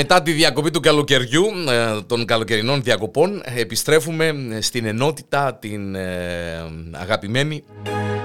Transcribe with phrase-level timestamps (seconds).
[0.00, 7.64] μετά τη διακοπή του καλοκαιριού, ε, των καλοκαιρινών διακοπών, επιστρέφουμε στην ενότητα την ε, αγαπημένη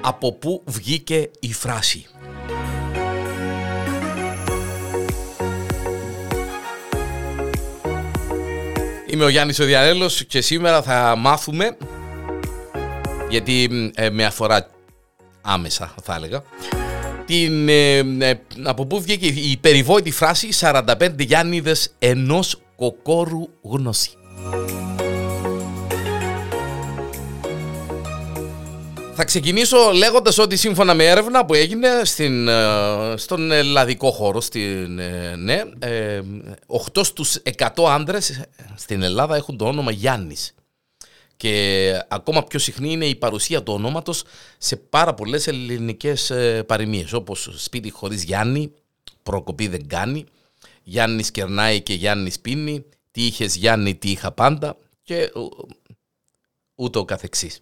[0.00, 2.06] «Από πού βγήκε η φράση».
[9.06, 11.76] Είμαι ο Γιάννης ο Διανέλος και σήμερα θα μάθουμε,
[13.28, 14.70] γιατί ε, με αφορά
[15.42, 16.42] άμεσα θα έλεγα,
[17.30, 17.70] την,
[18.62, 20.84] από πού βγήκε η περιβόητη φράση 45
[21.18, 24.10] Γιάννηδες ενός κοκόρου γνώση.
[29.14, 32.54] Θα ξεκινήσω λέγοντας ότι σύμφωνα με έρευνα που έγινε στην, ε,
[33.16, 35.62] στον ελλαδικό χώρο, στην, ε, ναι,
[36.66, 40.54] 8 ε, στους 100 άντρες στην Ελλάδα έχουν το όνομα Γιάννης.
[41.40, 44.24] Και ακόμα πιο συχνή είναι η παρουσία του ονόματος
[44.58, 46.32] σε πάρα πολλές ελληνικές
[46.66, 48.72] παροιμίες, όπως σπίτι χωρίς Γιάννη,
[49.22, 50.24] προκοπή δεν κάνει,
[50.82, 55.32] Γιάννης κερνάει και Γιάννης πίνει, τι είχες Γιάννη, τι είχα πάντα και
[56.74, 57.60] ούτω καθεξής.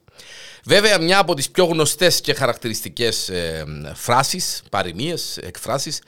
[0.65, 6.03] Βέβαια, μια από τις πιο γνωστές και χαρακτηριστικές ε, φράσεις, παροιμίες, εκφράσεις,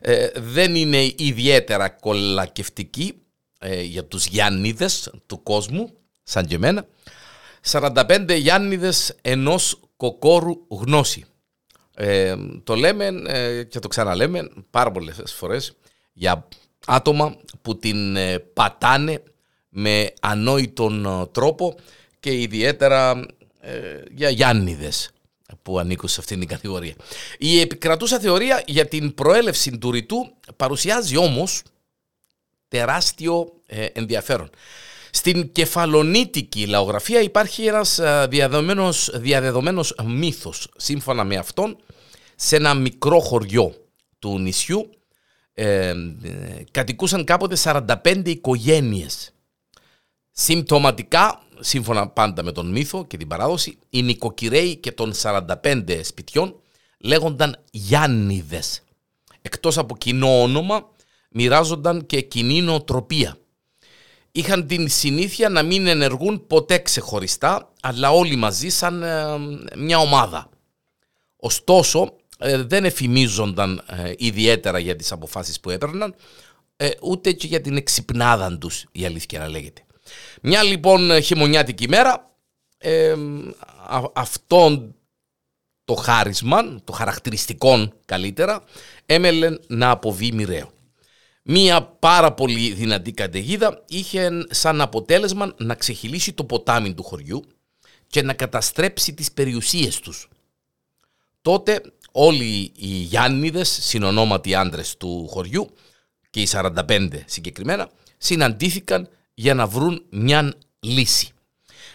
[0.00, 3.14] ε, δεν είναι ιδιαίτερα κολακευτική
[3.58, 5.90] ε, για τους Γιάννηδες του κόσμου,
[6.24, 6.86] σαν και εμένα.
[7.70, 11.24] 45 Γιάννηδες ενός κοκόρου γνώση.
[11.94, 13.10] Ε, το λέμε
[13.68, 15.76] και το ξαναλέμε πάρα πολλές φορές
[16.12, 16.48] για
[16.86, 18.16] άτομα που την
[18.52, 19.22] πατάνε
[19.68, 21.74] με ανόητον τρόπο
[22.20, 23.26] και ιδιαίτερα
[23.60, 25.10] ε, για Γιάννηδες
[25.62, 26.94] που ανήκουν σε αυτήν την κατηγορία.
[27.38, 31.62] Η επικρατούσα θεωρία για την προέλευση του ρητού παρουσιάζει όμως
[32.68, 34.50] τεράστιο ε, ενδιαφέρον.
[35.16, 40.68] Στην κεφαλονίτικη λαογραφία υπάρχει ένας ε, διαδεδομένος, διαδεδομένος μύθος.
[40.76, 41.76] Σύμφωνα με αυτόν,
[42.36, 43.74] σε ένα μικρό χωριό
[44.18, 44.90] του νησιού
[45.54, 45.94] ε,
[46.70, 49.32] κατοικούσαν κάποτε 45 οικογένειες.
[50.30, 56.60] Συμπτωματικά σύμφωνα πάντα με τον μύθο και την παράδοση, οι νοικοκυρέοι και των 45 σπιτιών
[56.98, 58.82] λέγονταν Γιάννηδες.
[59.42, 60.90] Εκτός από κοινό όνομα,
[61.30, 63.36] μοιράζονταν και κοινή νοοτροπία.
[64.36, 69.24] Είχαν την συνήθεια να μην ενεργούν ποτέ ξεχωριστά, αλλά όλοι μαζί σαν ε,
[69.76, 70.48] μια ομάδα.
[71.36, 76.14] Ωστόσο, ε, δεν εφημίζονταν ε, ιδιαίτερα για τις αποφάσεις που έπαιρναν,
[77.02, 79.82] ούτε και για την εξυπνάδα τους, η αλήθεια να λέγεται.
[80.42, 82.30] Μια λοιπόν χειμωνιάτικη μέρα,
[82.78, 83.14] ε,
[84.12, 84.94] αυτόν
[85.84, 88.64] το χάρισμα, το χαρακτηριστικό καλύτερα,
[89.06, 90.72] έμελε να αποβεί μοιραίο.
[91.46, 97.44] Μία πάρα πολύ δυνατή καταιγίδα είχε σαν αποτέλεσμα να ξεχυλήσει το ποτάμι του χωριού
[98.06, 100.28] και να καταστρέψει τις περιουσίες τους.
[101.42, 105.70] Τότε όλοι οι Γιάννηδες, συνονόματοι άντρες του χωριού
[106.30, 111.28] και οι 45 συγκεκριμένα, συναντήθηκαν για να βρουν μια λύση.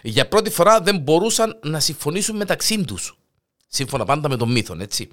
[0.01, 3.17] Για πρώτη φορά δεν μπορούσαν να συμφωνήσουν μεταξύ τους.
[3.67, 5.09] Σύμφωνα πάντα με τον μύθο, έτσι.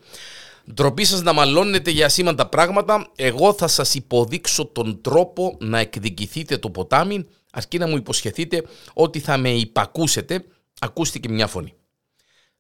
[0.73, 3.13] Ντροπή σας να μαλώνετε για σήμαντα πράγματα.
[3.17, 9.21] Εγώ θα σας υποδείξω τον τρόπο να εκδικηθείτε το ποτάμι, αρκεί να μου υποσχεθείτε ότι
[9.21, 10.45] θα με υπακούσετε.
[10.81, 11.75] Ακούστηκε μια φωνή.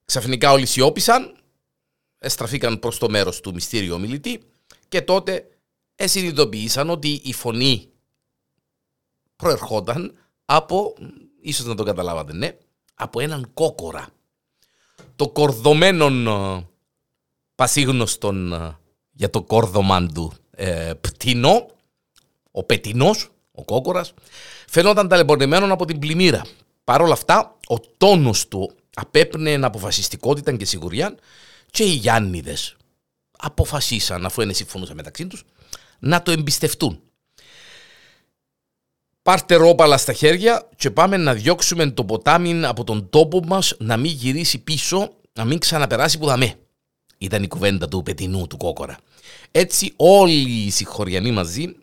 [0.04, 1.36] Ξαφνικά όλοι σιώπησαν,
[2.18, 4.42] εστραφήκαν προς το μέρος του μυστήριου ομιλητή
[4.88, 5.48] και τότε
[5.94, 7.88] συνειδητοποίησαν ότι η φωνή
[9.36, 10.94] προερχόταν από,
[11.40, 12.56] ίσως να το καταλάβατε, ναι,
[12.94, 14.08] από έναν κόκορα.
[15.16, 16.66] Το κορδωμένον ε,
[17.56, 18.76] πασίγνωστον ε,
[19.12, 21.70] για το κόρδωμαν του ε, πτηνό,
[22.50, 24.14] ο πετινός, ο κόκορας,
[24.68, 26.42] φαινόταν ταλαιπωρημένο από την πλημμύρα.
[26.84, 31.14] Παρ' όλα αυτά, ο τόνος του απέπνεε αποφασιστικότητα και σιγουριά
[31.70, 32.76] και οι Γιάννηδες
[33.38, 35.44] αποφασίσαν, αφού είναι συμφωνούσαν μεταξύ τους,
[35.98, 37.00] να το εμπιστευτούν.
[39.22, 43.96] Πάρτε ρόπαλα στα χέρια και πάμε να διώξουμε το ποτάμι από τον τόπο μας να
[43.96, 46.58] μην γυρίσει πίσω, να μην ξαναπεράσει που δαμέ.
[47.18, 48.98] Ήταν η κουβέντα του πετινού του κόκορα.
[49.50, 51.76] Έτσι όλοι οι συγχωριανοί μαζί,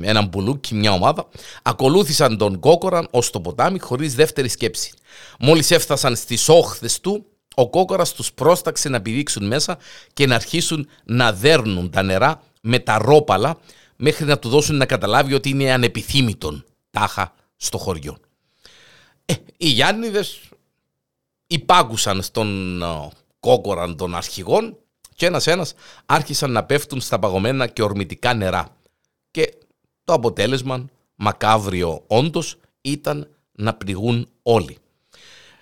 [0.00, 1.28] έναν μπουλούκι, μια ομάδα,
[1.62, 4.92] ακολούθησαν τον κόκορα ως το ποτάμι χωρίς δεύτερη σκέψη.
[5.38, 9.78] Μόλις έφτασαν στις όχθες του, ο κόκορας τους πρόσταξε να πηδήξουν μέσα
[10.12, 13.56] και να αρχίσουν να δέρνουν τα νερά με τα ρόπαλα
[13.96, 18.16] μέχρι να του δώσουν να καταλάβει ότι είναι ανεπιθύμητον τάχα στο χωριό.
[19.24, 20.40] Ε, οι Γιάννηδες
[21.46, 23.08] υπάκουσαν στον uh,
[23.44, 24.76] κόκοραν των αρχηγών
[25.14, 25.74] και ένας-ένας
[26.06, 28.76] άρχισαν να πέφτουν στα παγωμένα και ορμητικά νερά.
[29.30, 29.54] Και
[30.04, 34.78] το αποτέλεσμα, μακάβριο όντως, ήταν να πληγούν όλοι.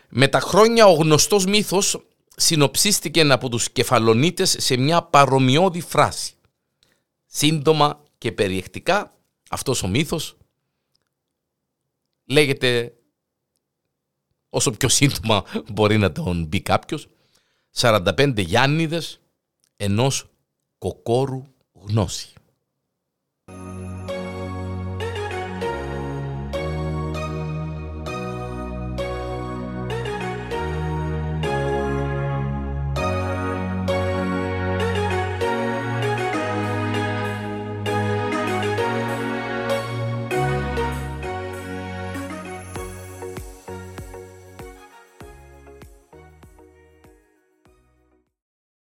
[0.08, 2.06] Με τα χρόνια ο γνωστός μύθος
[2.36, 6.34] συνοψίστηκε από τους κεφαλονίτες σε μια παρομοιώδη φράση.
[7.26, 9.12] Σύντομα και περιεκτικά
[9.50, 10.36] αυτός ο μύθος
[12.24, 12.94] λέγεται
[14.48, 17.06] όσο πιο σύντομα μπορεί να τον μπει κάποιος
[17.74, 19.20] 45 Γιάννηδες
[19.76, 20.30] ενός
[20.78, 21.42] κοκόρου
[21.72, 22.32] γνώση.